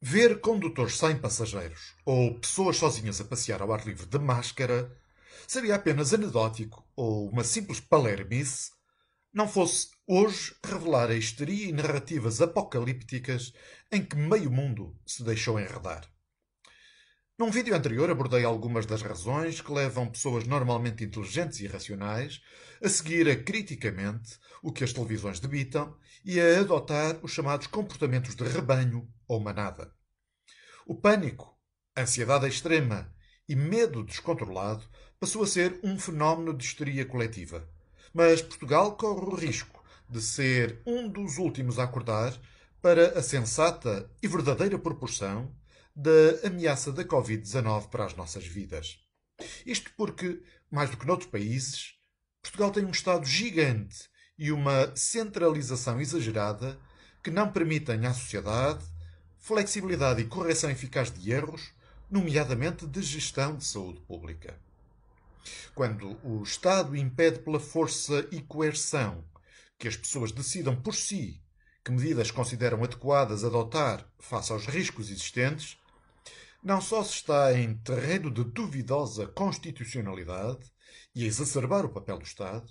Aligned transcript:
Ver 0.00 0.40
condutores 0.40 0.96
sem 0.96 1.18
passageiros 1.18 1.96
ou 2.04 2.38
pessoas 2.38 2.76
sozinhas 2.76 3.20
a 3.20 3.24
passear 3.24 3.60
ao 3.60 3.72
ar 3.72 3.84
livre 3.84 4.06
de 4.06 4.18
máscara 4.18 4.96
seria 5.44 5.74
apenas 5.74 6.14
anedótico 6.14 6.86
ou 6.94 7.28
uma 7.28 7.42
simples 7.42 7.80
palermice, 7.80 8.70
não 9.32 9.48
fosse 9.48 9.88
hoje 10.06 10.54
revelar 10.64 11.10
a 11.10 11.16
histeria 11.16 11.68
e 11.68 11.72
narrativas 11.72 12.40
apocalípticas 12.40 13.52
em 13.90 14.04
que 14.04 14.16
meio 14.16 14.52
mundo 14.52 14.96
se 15.04 15.24
deixou 15.24 15.58
enredar. 15.58 16.08
Num 17.38 17.52
vídeo 17.52 17.72
anterior 17.72 18.10
abordei 18.10 18.44
algumas 18.44 18.84
das 18.84 19.00
razões 19.00 19.60
que 19.60 19.70
levam 19.70 20.10
pessoas 20.10 20.44
normalmente 20.44 21.04
inteligentes 21.04 21.60
e 21.60 21.68
racionais 21.68 22.40
a 22.82 22.88
seguir 22.88 23.30
acriticamente 23.30 24.40
o 24.60 24.72
que 24.72 24.82
as 24.82 24.92
televisões 24.92 25.38
debitam 25.38 25.96
e 26.24 26.40
a 26.40 26.58
adotar 26.58 27.16
os 27.22 27.30
chamados 27.30 27.68
comportamentos 27.68 28.34
de 28.34 28.42
rebanho 28.42 29.08
ou 29.28 29.38
manada. 29.38 29.94
O 30.84 30.96
pânico, 30.96 31.56
ansiedade 31.96 32.48
extrema 32.48 33.14
e 33.48 33.54
medo 33.54 34.02
descontrolado 34.02 34.84
passou 35.20 35.44
a 35.44 35.46
ser 35.46 35.78
um 35.84 35.96
fenómeno 35.96 36.52
de 36.52 36.64
histeria 36.64 37.06
coletiva. 37.06 37.70
Mas 38.12 38.42
Portugal 38.42 38.96
corre 38.96 39.26
o 39.26 39.36
risco 39.36 39.84
de 40.10 40.20
ser 40.20 40.82
um 40.84 41.08
dos 41.08 41.38
últimos 41.38 41.78
a 41.78 41.84
acordar 41.84 42.36
para 42.82 43.16
a 43.16 43.22
sensata 43.22 44.10
e 44.20 44.26
verdadeira 44.26 44.76
proporção 44.76 45.54
da 46.00 46.46
ameaça 46.46 46.92
da 46.92 47.04
Covid-19 47.04 47.88
para 47.88 48.04
as 48.04 48.14
nossas 48.14 48.46
vidas. 48.46 49.00
Isto 49.66 49.90
porque, 49.96 50.40
mais 50.70 50.88
do 50.90 50.96
que 50.96 51.04
noutros 51.04 51.28
países, 51.28 51.94
Portugal 52.40 52.70
tem 52.70 52.84
um 52.84 52.92
Estado 52.92 53.26
gigante 53.26 54.08
e 54.38 54.52
uma 54.52 54.94
centralização 54.94 56.00
exagerada 56.00 56.78
que 57.20 57.32
não 57.32 57.50
permitem 57.50 58.06
à 58.06 58.14
sociedade 58.14 58.84
flexibilidade 59.40 60.22
e 60.22 60.26
correção 60.26 60.70
eficaz 60.70 61.10
de 61.10 61.32
erros, 61.32 61.72
nomeadamente 62.08 62.86
de 62.86 63.02
gestão 63.02 63.56
de 63.56 63.64
saúde 63.64 64.00
pública. 64.02 64.56
Quando 65.74 66.16
o 66.22 66.44
Estado 66.44 66.94
impede 66.94 67.40
pela 67.40 67.58
força 67.58 68.24
e 68.30 68.40
coerção 68.40 69.24
que 69.76 69.88
as 69.88 69.96
pessoas 69.96 70.30
decidam 70.30 70.80
por 70.80 70.94
si 70.94 71.42
que 71.84 71.90
medidas 71.90 72.30
consideram 72.30 72.84
adequadas 72.84 73.42
adotar 73.42 74.06
face 74.20 74.52
aos 74.52 74.66
riscos 74.66 75.10
existentes, 75.10 75.76
não 76.62 76.80
só 76.80 77.02
se 77.02 77.14
está 77.14 77.56
em 77.58 77.74
terreno 77.78 78.30
de 78.30 78.44
duvidosa 78.44 79.26
constitucionalidade 79.26 80.70
e 81.14 81.24
a 81.24 81.26
exacerbar 81.26 81.84
o 81.84 81.92
papel 81.92 82.18
do 82.18 82.24
Estado, 82.24 82.68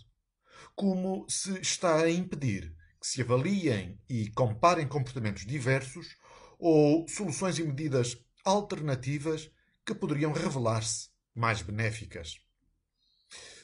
como 0.75 1.25
se 1.29 1.59
está 1.59 2.03
a 2.03 2.11
impedir 2.11 2.75
que 2.99 3.07
se 3.07 3.21
avaliem 3.21 3.99
e 4.09 4.29
comparem 4.31 4.87
comportamentos 4.87 5.45
diversos 5.45 6.17
ou 6.59 7.07
soluções 7.07 7.57
e 7.59 7.63
medidas 7.63 8.17
alternativas 8.43 9.49
que 9.85 9.95
poderiam 9.95 10.33
revelar-se 10.33 11.09
mais 11.33 11.61
benéficas. 11.61 12.39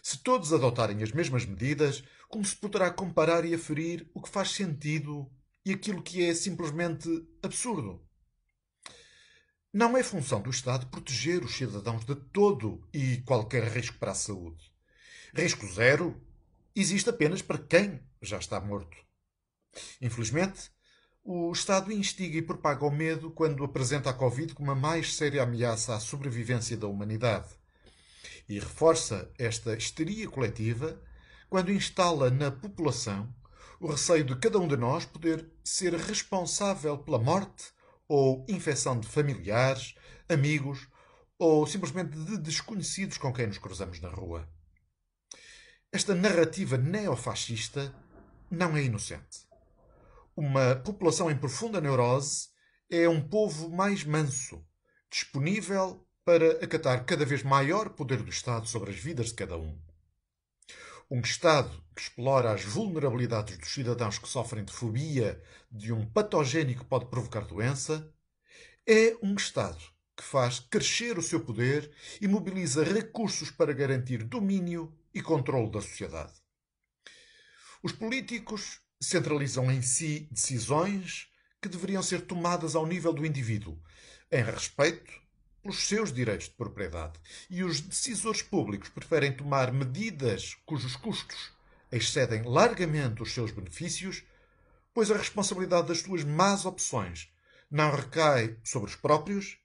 Se 0.02 0.18
todos 0.18 0.54
adotarem 0.54 1.02
as 1.02 1.12
mesmas 1.12 1.46
medidas, 1.46 2.04
como 2.30 2.46
se 2.46 2.56
poderá 2.56 2.92
comparar 2.92 3.46
e 3.46 3.54
aferir 3.54 4.10
o 4.14 4.22
que 4.22 4.30
faz 4.30 4.52
sentido 4.52 5.32
e 5.66 5.72
aquilo 5.72 6.04
que 6.04 6.24
é 6.24 6.34
simplesmente 6.34 7.08
absurdo? 7.42 8.06
Não 9.76 9.98
é 9.98 10.04
função 10.04 10.40
do 10.40 10.52
Estado 10.52 10.86
proteger 10.86 11.44
os 11.44 11.56
cidadãos 11.56 12.06
de 12.06 12.14
todo 12.14 12.88
e 12.94 13.18
qualquer 13.26 13.64
risco 13.64 13.98
para 13.98 14.12
a 14.12 14.16
saúde. 14.16 14.72
Risco 15.34 15.66
zero 15.66 16.22
existe 16.76 17.10
apenas 17.10 17.42
para 17.42 17.58
quem 17.58 18.00
já 18.22 18.38
está 18.38 18.62
morto. 18.62 18.96
Infelizmente, 20.00 20.70
o 21.24 21.52
Estado 21.52 21.92
instiga 21.92 22.38
e 22.38 22.42
propaga 22.44 22.86
o 22.86 22.92
medo 22.92 23.32
quando 23.32 23.64
apresenta 23.64 24.12
a 24.12 24.14
Covid 24.14 24.54
como 24.54 24.70
a 24.70 24.76
mais 24.76 25.16
séria 25.16 25.42
ameaça 25.42 25.96
à 25.96 26.00
sobrevivência 26.00 26.78
da 26.78 26.86
humanidade. 26.86 27.50
E 28.48 28.60
reforça 28.60 29.32
esta 29.40 29.76
histeria 29.76 30.30
coletiva 30.30 31.02
quando 31.50 31.72
instala 31.72 32.30
na 32.30 32.52
população 32.52 33.34
o 33.80 33.88
receio 33.88 34.24
de 34.24 34.36
cada 34.36 34.60
um 34.60 34.68
de 34.68 34.78
nós 34.78 35.04
poder 35.04 35.50
ser 35.64 35.96
responsável 35.96 36.96
pela 37.00 37.18
morte 37.18 37.73
ou 38.08 38.46
infecção 38.50 39.00
de 39.00 39.08
familiares, 39.08 39.96
amigos 40.30 40.88
ou 41.38 41.66
simplesmente 41.68 42.18
de 42.18 42.38
desconhecidos 42.38 43.18
com 43.18 43.34
quem 43.34 43.48
nos 43.48 43.58
cruzamos 43.58 44.00
na 44.00 44.10
rua. 44.10 44.48
Esta 45.92 46.16
narrativa 46.16 46.78
neofascista 46.78 47.94
não 48.50 48.76
é 48.78 48.84
inocente. 48.84 49.48
Uma 50.36 50.76
população 50.76 51.30
em 51.30 51.38
profunda 51.38 51.80
neurose 51.80 52.50
é 52.90 53.08
um 53.08 53.22
povo 53.22 53.70
mais 53.70 54.04
manso, 54.04 54.66
disponível 55.10 56.08
para 56.26 56.64
acatar 56.64 57.06
cada 57.06 57.26
vez 57.26 57.44
maior 57.44 57.90
poder 57.90 58.24
do 58.24 58.30
Estado 58.30 58.68
sobre 58.68 58.92
as 58.92 58.98
vidas 58.98 59.28
de 59.28 59.36
cada 59.36 59.58
um. 59.58 59.78
Um 61.10 61.20
Estado 61.22 61.84
que 61.96 62.02
explora 62.02 62.52
as 62.52 62.64
vulnerabilidades 62.64 63.58
dos 63.58 63.74
cidadãos 63.74 64.18
que 64.18 64.28
sofrem 64.28 64.64
de 64.64 64.74
fobia 64.74 65.42
de 65.72 65.92
um 65.92 66.06
patogénico 66.06 66.84
que 66.84 66.90
pode 66.90 67.06
provocar 67.06 67.42
doença, 67.42 68.12
é 68.88 69.16
um 69.22 69.36
Estado 69.36 69.84
que 70.16 70.24
faz 70.24 70.60
crescer 70.60 71.18
o 71.18 71.22
seu 71.22 71.40
poder 71.40 71.92
e 72.22 72.28
mobiliza 72.28 72.84
recursos 72.84 73.50
para 73.50 73.74
garantir 73.74 74.24
domínio 74.24 74.94
e 75.14 75.22
controle 75.22 75.72
da 75.72 75.82
sociedade. 75.82 76.34
Os 77.82 77.92
políticos 77.92 78.80
centralizam 79.02 79.72
em 79.72 79.82
si 79.82 80.28
decisões 80.32 81.28
que 81.62 81.70
deveriam 81.70 82.04
ser 82.04 82.22
tomadas 82.22 82.76
ao 82.76 82.86
nível 82.86 83.14
do 83.14 83.26
indivíduo, 83.26 83.82
em 84.32 84.44
respeito 84.44 85.23
pelos 85.64 85.88
seus 85.88 86.14
direitos 86.14 86.48
de 86.48 86.56
propriedade. 86.56 87.20
E 87.50 87.64
os 87.64 87.82
decisores 87.82 88.44
públicos 88.44 88.90
preferem 88.90 89.36
tomar 89.36 89.74
medidas 89.74 90.56
cujos 90.66 90.96
custos 90.96 91.54
excedem 91.94 92.42
largamente 92.44 93.22
os 93.22 93.32
seus 93.32 93.52
benefícios, 93.52 94.24
pois 94.94 95.12
a 95.12 95.18
responsabilidade 95.18 95.90
das 95.90 96.00
suas 96.00 96.24
más 96.24 96.66
opções 96.66 97.32
não 97.70 97.92
recai 97.92 98.58
sobre 98.64 98.90
os 98.90 98.96
próprios, 98.96 99.60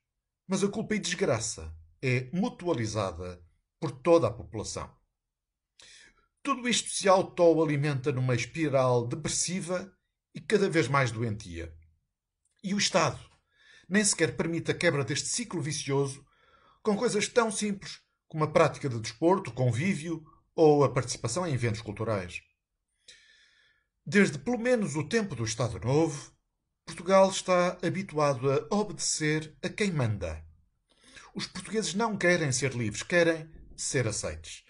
mas 0.46 0.62
a 0.62 0.68
culpa 0.68 0.94
e 0.94 0.98
desgraça 0.98 1.74
é 2.02 2.28
mutualizada 2.32 3.42
por 3.80 3.90
toda 3.90 4.26
a 4.26 4.30
população. 4.30 4.90
Tudo 6.42 6.68
isto 6.68 6.90
se 6.90 7.08
autoalimenta 7.08 8.12
numa 8.12 8.34
espiral 8.34 9.06
depressiva 9.06 9.90
e 10.34 10.40
cada 10.40 10.68
vez 10.68 10.86
mais 10.86 11.10
doentia. 11.10 11.74
E 12.62 12.74
o 12.74 12.78
Estado 12.78 13.18
nem 13.88 14.04
sequer 14.04 14.36
permite 14.36 14.70
a 14.70 14.74
quebra 14.74 15.04
deste 15.04 15.28
ciclo 15.28 15.60
vicioso 15.60 16.24
com 16.82 16.96
coisas 16.96 17.28
tão 17.28 17.50
simples 17.50 18.00
como 18.28 18.44
a 18.44 18.50
prática 18.50 18.88
de 18.88 19.00
desporto, 19.00 19.50
convívio 19.52 20.22
ou 20.54 20.84
a 20.84 20.92
participação 20.92 21.46
em 21.46 21.54
eventos 21.54 21.80
culturais. 21.80 22.42
Desde 24.04 24.38
pelo 24.38 24.58
menos 24.58 24.96
o 24.96 25.08
tempo 25.08 25.34
do 25.34 25.44
Estado 25.44 25.80
Novo, 25.80 26.32
Portugal 26.84 27.30
está 27.30 27.78
habituado 27.82 28.50
a 28.50 28.74
obedecer 28.74 29.56
a 29.62 29.68
quem 29.68 29.90
manda. 29.90 30.44
Os 31.34 31.46
portugueses 31.46 31.94
não 31.94 32.16
querem 32.16 32.52
ser 32.52 32.74
livres, 32.74 33.02
querem 33.02 33.50
ser 33.76 34.06
aceites. 34.06 34.64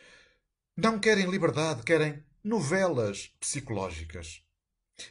Não 0.76 0.98
querem 0.98 1.30
liberdade, 1.30 1.82
querem 1.82 2.22
novelas 2.42 3.28
psicológicas. 3.40 4.42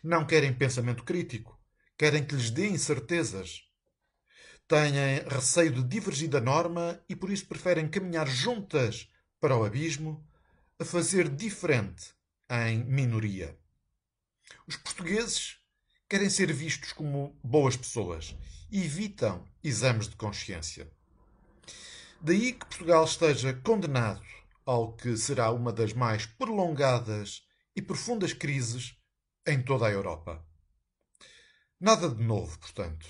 Não 0.03 0.25
querem 0.25 0.53
pensamento 0.53 1.03
crítico, 1.03 1.59
querem 1.97 2.25
que 2.25 2.35
lhes 2.35 2.49
deem 2.49 2.77
certezas 2.77 3.66
têm 4.67 5.19
receio 5.27 5.71
de 5.71 5.83
divergir 5.83 6.29
da 6.29 6.41
norma 6.41 6.99
e 7.07 7.15
por 7.15 7.31
isso 7.31 7.45
preferem 7.47 7.87
caminhar 7.87 8.27
juntas 8.27 9.09
para 9.39 9.55
o 9.55 9.63
abismo, 9.63 10.25
a 10.79 10.85
fazer 10.85 11.29
diferente 11.29 12.13
em 12.49 12.83
minoria. 12.83 13.57
Os 14.67 14.75
portugueses 14.75 15.57
querem 16.09 16.29
ser 16.29 16.51
vistos 16.53 16.93
como 16.93 17.37
boas 17.43 17.75
pessoas 17.75 18.35
e 18.71 18.83
evitam 18.83 19.45
exames 19.63 20.07
de 20.07 20.15
consciência. 20.15 20.89
Daí 22.21 22.53
que 22.53 22.65
Portugal 22.65 23.05
esteja 23.05 23.53
condenado 23.53 24.25
ao 24.65 24.93
que 24.93 25.15
será 25.15 25.51
uma 25.51 25.71
das 25.71 25.93
mais 25.93 26.25
prolongadas 26.25 27.43
e 27.75 27.81
profundas 27.81 28.33
crises 28.33 28.95
em 29.45 29.61
toda 29.61 29.87
a 29.87 29.91
Europa. 29.91 30.45
Nada 31.79 32.09
de 32.09 32.23
novo, 32.23 32.57
portanto. 32.59 33.07